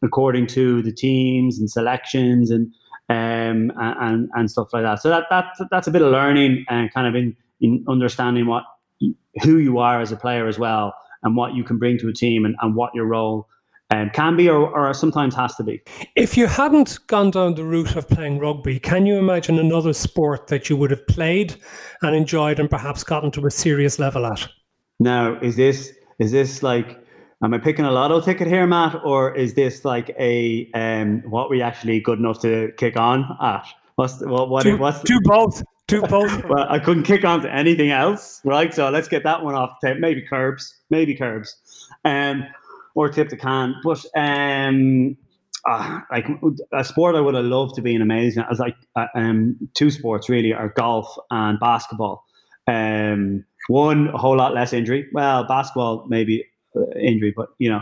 [0.04, 2.74] according to the teams and selections and
[3.10, 5.02] um, and and stuff like that.
[5.02, 8.64] So that that that's a bit of learning and kind of in in understanding what
[9.44, 12.14] who you are as a player as well, and what you can bring to a
[12.14, 13.48] team, and, and what your role
[13.92, 15.82] um, can be or, or sometimes has to be.
[16.16, 20.48] If you hadn't gone down the route of playing rugby, can you imagine another sport
[20.48, 21.56] that you would have played
[22.02, 24.48] and enjoyed and perhaps gotten to a serious level at?
[25.00, 27.00] Now, is this is this like
[27.44, 31.50] am I picking a lotto ticket here, Matt, or is this like a um, what
[31.50, 33.66] we actually good enough to kick on at?
[33.96, 35.62] What's the, what what do, what's do both?
[35.88, 36.46] Do both.
[36.50, 38.74] well, I couldn't kick on to anything else, right?
[38.74, 40.00] So let's get that one off the tape.
[40.00, 41.58] Maybe curbs, maybe curbs.
[42.06, 42.46] Um,
[42.96, 43.76] or tip the can.
[43.84, 45.18] But um,
[45.68, 46.28] uh, like
[46.74, 49.92] a sport I would have loved to be an amazing as like uh, um, two
[49.92, 52.26] sports really are golf and basketball.
[52.68, 55.08] Um, one a whole lot less injury.
[55.14, 57.82] Well, basketball maybe uh, injury, but you know,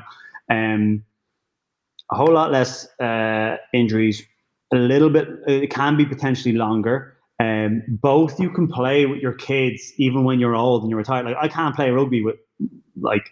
[0.50, 1.04] um,
[2.12, 4.24] a whole lot less uh, injuries.
[4.72, 5.28] A little bit.
[5.48, 7.16] It can be potentially longer.
[7.40, 11.26] Um, both you can play with your kids even when you're old and you're retired.
[11.26, 12.36] Like I can't play rugby with
[13.00, 13.32] like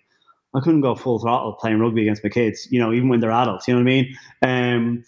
[0.58, 3.32] I couldn't go full throttle playing rugby against my kids, you know, even when they're
[3.32, 4.18] adults, you know what I mean?
[4.42, 5.04] Um,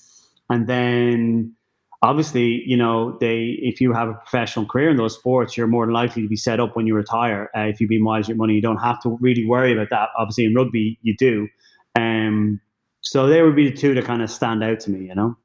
[0.49, 1.55] and then
[2.01, 5.85] obviously, you know, they if you have a professional career in those sports, you're more
[5.85, 7.49] than likely to be set up when you retire.
[7.55, 10.09] Uh, if you've been wise your money, you don't have to really worry about that.
[10.17, 11.47] Obviously, in rugby, you do.
[11.95, 12.61] Um,
[13.01, 15.35] so they would be the two that kind of stand out to me, you know.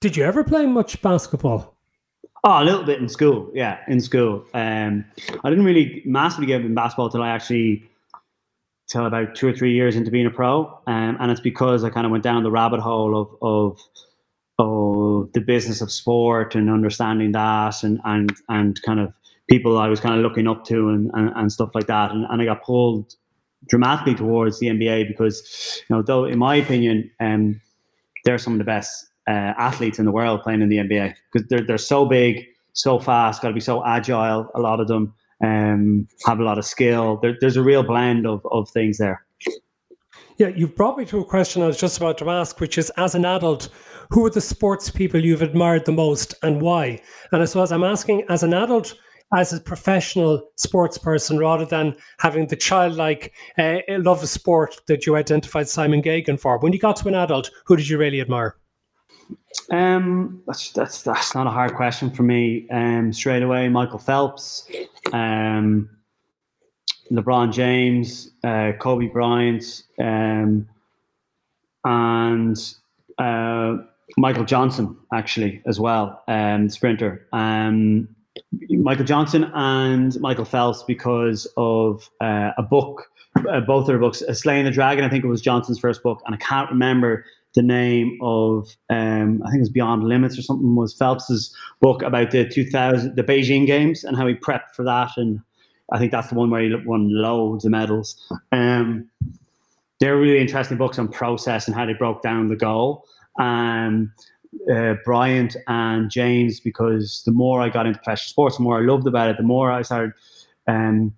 [0.00, 1.76] Did you ever play much basketball?
[2.42, 4.44] Oh, a little bit in school, yeah, in school.
[4.52, 5.04] Um,
[5.42, 7.88] I didn't really massively get in basketball until I actually
[8.88, 11.90] till about two or three years into being a pro, um, and it's because I
[11.90, 13.80] kind of went down the rabbit hole of of
[14.58, 19.14] of the business of sport and understanding that, and and and kind of
[19.50, 22.26] people I was kind of looking up to and and, and stuff like that, and,
[22.28, 23.14] and I got pulled
[23.68, 27.60] dramatically towards the NBA because you know though in my opinion, um,
[28.24, 31.48] they're some of the best uh, athletes in the world playing in the NBA because
[31.48, 34.50] they're they're so big, so fast, got to be so agile.
[34.54, 37.18] A lot of them um, have a lot of skill.
[37.20, 39.24] There, there's a real blend of, of things there.
[40.36, 42.90] Yeah, you've brought me to a question I was just about to ask, which is
[42.96, 43.68] as an adult,
[44.10, 47.00] who are the sports people you've admired the most and why?
[47.30, 48.94] And I suppose I'm asking as an adult,
[49.32, 55.06] as a professional sports person, rather than having the childlike uh, love of sport that
[55.06, 56.58] you identified Simon Geoghegan for.
[56.58, 58.56] When you got to an adult, who did you really admire?
[59.70, 62.66] Um, that's that's that's not a hard question for me.
[62.70, 64.68] Um, straight away, Michael Phelps,
[65.12, 65.88] um,
[67.10, 70.68] LeBron James, uh, Kobe Bryant, um,
[71.84, 72.56] and
[73.18, 73.76] uh,
[74.16, 77.26] Michael Johnson actually as well, um, sprinter.
[77.32, 78.08] Um,
[78.68, 83.04] Michael Johnson and Michael Phelps because of uh, a book,
[83.48, 85.04] uh, both their books, Slaying the Dragon.
[85.04, 89.42] I think it was Johnson's first book, and I can't remember the name of um,
[89.44, 93.22] I think it was Beyond Limits or something was Phelps's book about the 2000 the
[93.22, 95.40] Beijing Games and how he prepped for that and
[95.92, 98.16] I think that's the one where he won loads of medals.
[98.52, 99.08] Um,
[100.00, 103.04] they're really interesting books on process and how they broke down the goal.
[103.38, 104.12] Um,
[104.72, 108.84] uh, Bryant and James because the more I got into professional sports, the more I
[108.84, 110.12] loved about it, the more I started
[110.66, 111.14] um,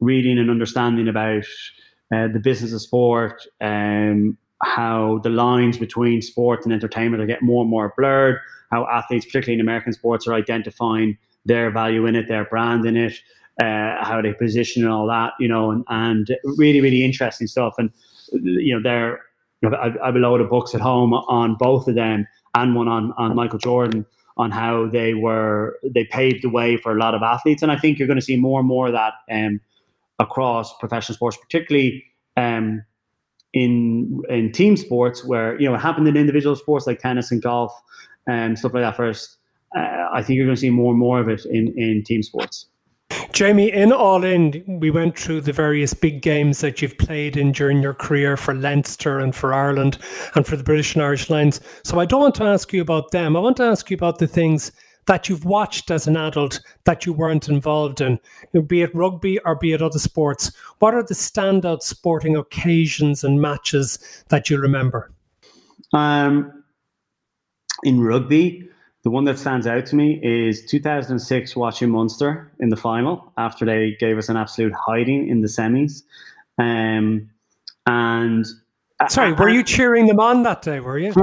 [0.00, 1.44] reading and understanding about
[2.12, 7.46] uh, the business of sport, um, how the lines between sports and entertainment are getting
[7.46, 8.38] more and more blurred,
[8.70, 12.96] how athletes, particularly in American sports, are identifying their value in it, their brand in
[12.96, 13.14] it,
[13.62, 17.74] uh, how they position and all that, you know, and, and really, really interesting stuff.
[17.78, 17.90] And,
[18.32, 19.20] you know, there,
[19.62, 22.26] you know, I, I have a load of books at home on both of them
[22.54, 26.92] and one on, on Michael Jordan on how they were, they paved the way for
[26.92, 27.62] a lot of athletes.
[27.62, 29.60] And I think you're going to see more and more of that um,
[30.18, 32.04] across professional sports, particularly
[32.36, 32.82] um,
[33.52, 37.42] in in team sports where you know it happened in individual sports like tennis and
[37.42, 37.72] golf
[38.28, 39.36] and stuff like that first.
[39.76, 42.22] Uh, I think you're going to see more and more of it in in team
[42.22, 42.66] sports.
[43.32, 47.52] Jamie, in all in, we went through the various big games that you've played in
[47.52, 49.98] during your career for Leinster and for Ireland
[50.34, 51.60] and for the British and Irish Lions.
[51.84, 53.36] So I don't want to ask you about them.
[53.36, 54.72] I want to ask you about the things
[55.06, 58.18] that you've watched as an adult that you weren't involved in,
[58.66, 60.52] be it rugby or be it other sports?
[60.78, 65.10] What are the standout sporting occasions and matches that you remember?
[65.92, 66.64] Um,
[67.82, 68.68] in rugby,
[69.02, 73.64] the one that stands out to me is 2006 watching Munster in the final after
[73.64, 76.02] they gave us an absolute hiding in the semis.
[76.58, 77.30] Um,
[77.86, 78.44] and
[79.08, 80.80] Sorry, were you cheering them on that day?
[80.80, 81.10] Were you?
[81.16, 81.22] uh,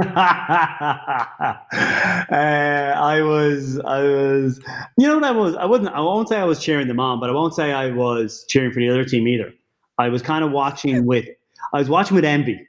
[2.31, 3.79] I was.
[3.79, 4.59] I was.
[4.97, 5.55] You know what I was?
[5.55, 5.89] I wasn't.
[5.89, 8.71] I won't say I was cheering them on, but I won't say I was cheering
[8.71, 9.53] for the other team either.
[9.97, 11.27] I was kind of watching with.
[11.73, 12.59] I was watching with envy,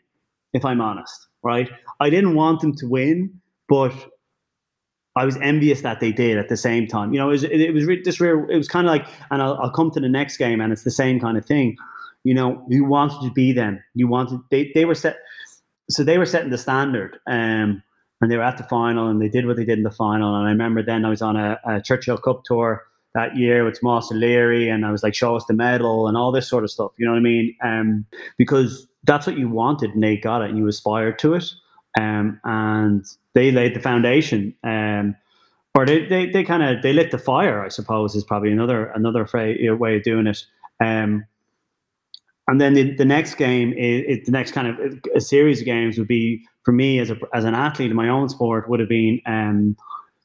[0.52, 1.26] if I'm honest.
[1.42, 1.70] Right?
[2.00, 3.92] I didn't want them to win, but
[5.16, 7.12] I was envious that they did at the same time.
[7.12, 8.48] You know, it was, it, was just rare.
[8.50, 10.84] It was kind of like, and I'll, I'll come to the next game, and it's
[10.84, 11.76] the same kind of thing.
[12.24, 13.82] You know, you wanted to be them.
[13.94, 15.18] You wanted they they were set.
[15.90, 17.82] So they were setting the standard, um,
[18.20, 20.34] and they were at the final, and they did what they did in the final.
[20.34, 22.82] And I remember then I was on a, a Churchill Cup tour
[23.14, 26.32] that year with Moss O'Leary, and I was like, "Show us the medal" and all
[26.32, 26.92] this sort of stuff.
[26.98, 27.56] You know what I mean?
[27.62, 31.44] Um, because that's what you wanted, and they got it, and you aspired to it.
[31.98, 33.04] Um, and
[33.34, 34.54] they laid the foundation.
[34.62, 35.16] Um,
[35.74, 38.86] or they, they, they kind of they lit the fire, I suppose, is probably another
[38.86, 40.44] another way of doing it.
[40.80, 41.24] Um,
[42.48, 45.98] and then the, the next game, is, the next kind of a series of games
[45.98, 48.88] would be for me as a as an athlete in my own sport would have
[48.88, 49.76] been um,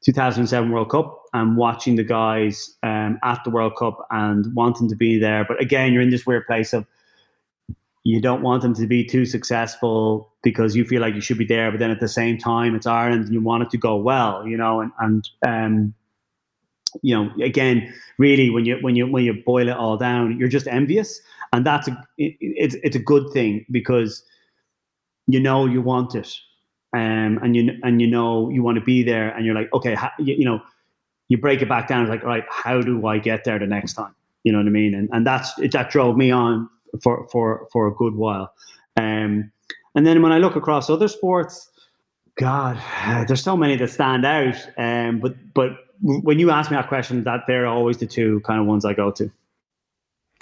[0.03, 1.19] 2007 World Cup.
[1.35, 5.43] And watching the guys um, at the World Cup and wanting to be there.
[5.43, 6.85] But again, you're in this weird place of
[8.03, 11.45] you don't want them to be too successful because you feel like you should be
[11.45, 13.95] there, but then at the same time, it's Ireland and you want it to go
[13.95, 15.93] well, you know, and, and um,
[17.01, 20.49] you know, again, really, when you when you when you boil it all down, you're
[20.49, 21.19] just envious,
[21.53, 24.23] and that's a it, it's it's a good thing because
[25.27, 26.33] you know you want it,
[26.93, 29.95] um, and you and you know you want to be there, and you're like, okay,
[30.19, 30.61] you, you know,
[31.29, 33.67] you break it back down, it's like, all right, how do I get there the
[33.67, 34.13] next time?
[34.43, 34.93] You know what I mean?
[34.93, 36.67] And and that's that drove me on
[37.01, 38.53] for for for a good while.
[38.97, 39.51] Um,
[39.95, 41.69] and then when I look across other sports,
[42.35, 42.81] God,
[43.27, 44.55] there's so many that stand out.
[44.77, 45.69] Um, but but
[46.01, 48.93] when you ask me that question, that they're always the two kind of ones I
[48.93, 49.31] go to.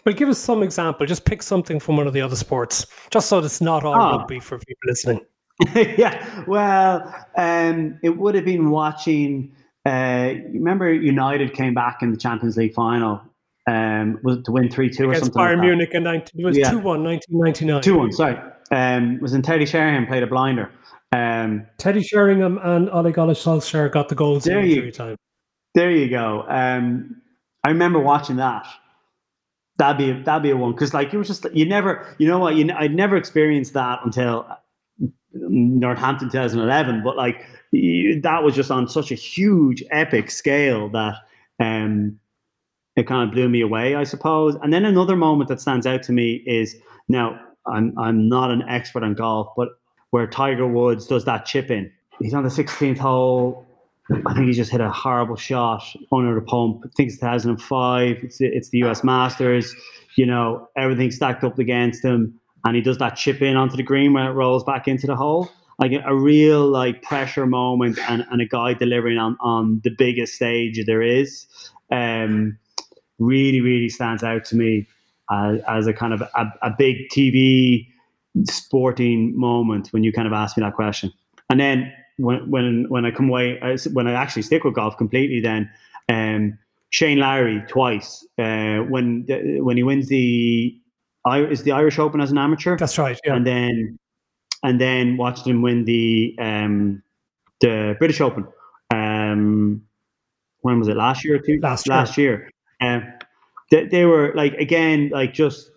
[0.03, 1.05] But give us some example.
[1.05, 4.17] Just pick something from one of the other sports, just so it's not all oh.
[4.17, 5.21] rugby for people listening.
[5.75, 9.53] yeah, well, um, it would have been watching.
[9.85, 13.21] Uh, remember, United came back in the Champions League final
[13.67, 15.33] um, was to win 3 2 or something.
[15.33, 17.81] Bayern like Munich in 19, it was 2 1, 1999.
[17.81, 18.37] 2 1, sorry.
[18.71, 20.71] Um, was in Teddy Sheringham played a blinder.
[21.11, 25.17] Um, Teddy Sheringham and Ole Gunnar Solskjaer got the goals there in you, time.
[25.75, 26.45] There you go.
[26.47, 27.21] Um,
[27.63, 28.65] I remember watching that.
[29.81, 32.37] That'd be that'd be a one because like it was just you never you know
[32.37, 34.45] what you I'd never experienced that until
[35.33, 37.47] Northampton 2011, but like
[38.21, 41.15] that was just on such a huge epic scale that
[41.59, 42.19] um,
[42.95, 44.55] it kind of blew me away, I suppose.
[44.61, 46.75] And then another moment that stands out to me is
[47.09, 49.69] now I'm I'm not an expert on golf, but
[50.11, 51.91] where Tiger Woods does that chip in.
[52.19, 53.65] He's on the 16th hole.
[54.25, 56.81] I think he just hit a horrible shot under the pump.
[56.83, 58.17] I think it's 2005.
[58.23, 59.03] It's it's the U.S.
[59.03, 59.75] Masters.
[60.17, 63.83] You know everything stacked up against him, and he does that chip in onto the
[63.83, 65.49] green when it rolls back into the hole.
[65.79, 70.35] Like a, real like pressure moment, and, and a guy delivering on on the biggest
[70.35, 71.47] stage there is.
[71.91, 72.57] Um,
[73.19, 74.87] really, really stands out to me
[75.31, 77.87] as, as a kind of a, a big TV
[78.45, 81.11] sporting moment when you kind of ask me that question.
[81.49, 83.59] And then when when when I come away,
[83.93, 85.69] when I actually stick with golf completely, then
[86.09, 86.57] um,
[86.89, 89.25] Shane Lowry twice uh, when
[89.63, 90.77] when he wins the
[91.27, 92.77] is the Irish Open as an amateur.
[92.77, 93.19] That's right.
[93.25, 93.35] Yeah.
[93.35, 93.99] And then
[94.63, 97.01] and then watched him win the um,
[97.61, 98.47] the British Open.
[98.93, 99.83] Um,
[100.61, 100.97] when was it?
[100.97, 101.59] Last year or two?
[101.61, 101.95] Last year.
[101.95, 102.51] Last year.
[102.81, 103.13] Um,
[103.69, 105.71] they, they were like again, like just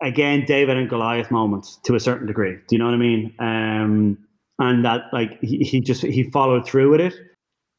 [0.00, 2.54] again David and Goliath moments to a certain degree.
[2.68, 3.34] Do you know what I mean?
[3.38, 4.18] Um,
[4.62, 7.14] and that like he, he just he followed through with it,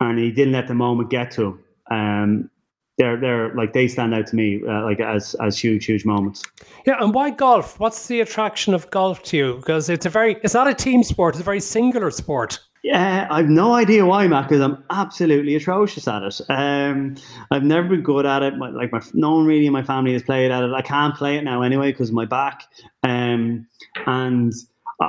[0.01, 1.63] and he didn't let the moment get to him.
[1.89, 2.49] Um,
[2.97, 6.43] they're they're like they stand out to me uh, like as as huge huge moments.
[6.85, 7.79] Yeah, and why golf?
[7.79, 9.55] What's the attraction of golf to you?
[9.55, 12.59] Because it's a very it's not a team sport; it's a very singular sport.
[12.83, 16.41] Yeah, I've no idea why, Matt, because I'm absolutely atrocious at it.
[16.49, 17.15] Um,
[17.49, 18.57] I've never been good at it.
[18.57, 20.73] My, like my, no one really in my family has played at it.
[20.73, 22.63] I can't play it now anyway because of my back.
[23.03, 23.67] Um,
[24.05, 24.51] and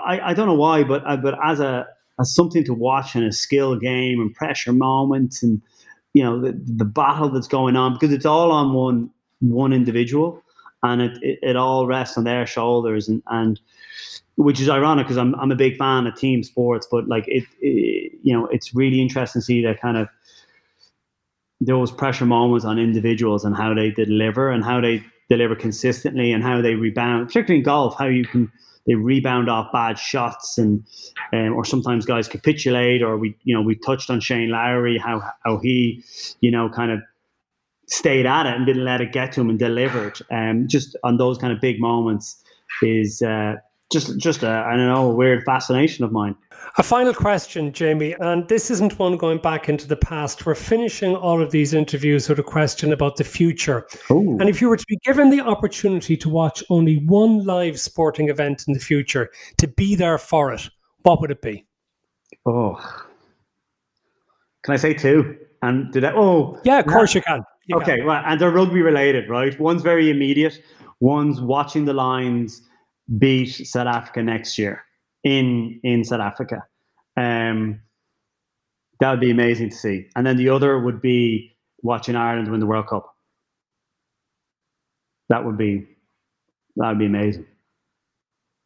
[0.04, 1.86] I, I don't know why, but uh, but as a
[2.20, 5.60] as something to watch and a skill game and pressure moments and
[6.12, 9.10] you know the, the battle that's going on because it's all on one
[9.40, 10.42] one individual
[10.82, 13.60] and it, it, it all rests on their shoulders and and
[14.36, 17.44] which is ironic because I'm I'm a big fan of team sports, but like it,
[17.60, 20.08] it, you know, it's really interesting to see that kind of
[21.60, 26.42] those pressure moments on individuals and how they deliver and how they deliver consistently and
[26.42, 28.50] how they rebound, particularly in golf, how you can
[28.86, 30.84] they rebound off bad shots and
[31.32, 35.22] um, or sometimes guys capitulate or we you know we touched on Shane Lowry how
[35.44, 36.04] how he
[36.40, 37.00] you know kind of
[37.86, 40.18] stayed at it and didn't let it get to him and delivered.
[40.30, 42.42] Um, just on those kind of big moments
[42.82, 43.56] is uh,
[43.94, 46.36] just just a I don't know a weird fascination of mine.
[46.76, 50.44] A final question, Jamie, and this isn't one going back into the past.
[50.44, 53.86] We're finishing all of these interviews with a question about the future.
[54.10, 54.36] Ooh.
[54.40, 58.28] And if you were to be given the opportunity to watch only one live sporting
[58.28, 60.68] event in the future, to be there for it,
[61.02, 61.64] what would it be?
[62.44, 62.74] Oh,
[64.64, 65.38] can I say two?
[65.62, 66.12] And did I?
[66.12, 67.42] Oh, yeah, of course you can.
[67.66, 68.06] You okay, can.
[68.06, 69.58] well, and they're rugby related, right?
[69.60, 70.60] One's very immediate.
[71.00, 72.62] One's watching the Lions
[73.18, 74.84] beat South Africa next year
[75.22, 76.64] in in South Africa.
[77.16, 77.80] Um,
[79.00, 80.08] that would be amazing to see.
[80.16, 83.14] And then the other would be watching Ireland win the World Cup.
[85.28, 85.86] That would be
[86.76, 87.46] that would be amazing.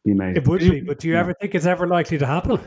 [0.05, 0.41] Be amazing.
[0.41, 1.19] It would be, but do you yeah.
[1.19, 2.59] ever think it's ever likely to happen?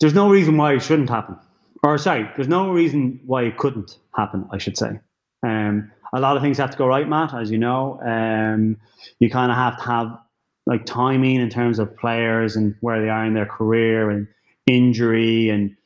[0.00, 1.38] There's no reason why it shouldn't happen.
[1.82, 5.00] Or sorry, there's no reason why it couldn't happen, I should say.
[5.42, 8.00] Um, a lot of things have to go right, Matt, as you know.
[8.02, 8.78] Um,
[9.18, 10.18] you kind of have to have
[10.66, 14.26] like timing in terms of players and where they are in their career and
[14.66, 15.76] injury and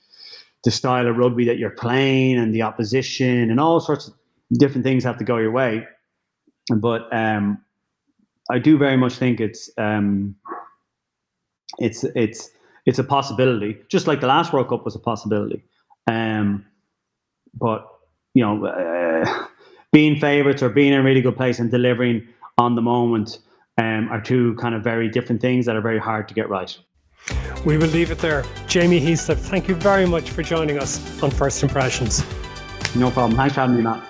[0.64, 4.14] the style of rugby that you're playing and the opposition and all sorts of
[4.58, 5.86] different things have to go your way.
[6.74, 7.62] But um,
[8.50, 10.36] I do very much think it's um,
[11.78, 12.50] it's it's
[12.86, 15.62] it's a possibility, just like the last World Cup was a possibility.
[16.06, 16.66] Um,
[17.54, 17.86] but
[18.34, 19.46] you know, uh,
[19.93, 22.26] being favourites or being in a really good place and delivering
[22.59, 23.38] on the moment
[23.78, 26.76] um, are two kind of very different things that are very hard to get right.
[27.64, 28.45] We will leave it there.
[28.66, 32.24] Jamie Heaslip, thank you very much for joining us on First Impressions.
[32.95, 33.36] No problem.
[33.36, 34.09] Thanks for having me, Matt.